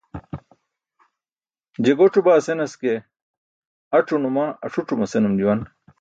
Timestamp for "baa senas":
2.25-2.73